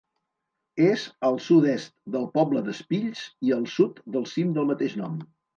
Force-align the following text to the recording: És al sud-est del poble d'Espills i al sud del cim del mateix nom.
És 0.85 1.03
al 1.29 1.37
sud-est 1.49 1.93
del 2.17 2.25
poble 2.39 2.65
d'Espills 2.71 3.23
i 3.51 3.55
al 3.59 3.71
sud 3.77 4.03
del 4.17 4.29
cim 4.35 4.57
del 4.61 4.71
mateix 4.75 5.01
nom. 5.05 5.25